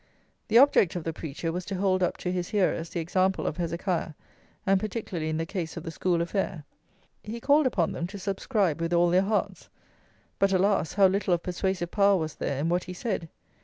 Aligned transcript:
The 0.47 0.57
object 0.57 0.95
of 0.95 1.03
the 1.03 1.13
preacher 1.13 1.51
was 1.51 1.63
to 1.65 1.75
hold 1.75 2.01
up 2.01 2.17
to 2.17 2.31
his 2.31 2.49
hearers 2.49 2.89
the 2.89 2.99
example 2.99 3.45
of 3.45 3.57
Hezekiah, 3.57 4.13
and 4.65 4.79
particularly 4.79 5.29
in 5.29 5.37
the 5.37 5.45
case 5.45 5.77
of 5.77 5.83
the 5.83 5.91
school 5.91 6.23
affair. 6.23 6.63
He 7.21 7.39
called 7.39 7.67
upon 7.67 7.91
them 7.91 8.07
to 8.07 8.17
subscribe 8.17 8.81
with 8.81 8.93
all 8.93 9.11
their 9.11 9.21
hearts; 9.21 9.69
but, 10.39 10.53
alas! 10.53 10.93
how 10.93 11.05
little 11.05 11.35
of 11.35 11.43
persuasive 11.43 11.91
power 11.91 12.17
was 12.17 12.33
there 12.33 12.57
in 12.61 12.69
what 12.69 12.85
he 12.85 12.93
said! 12.93 13.29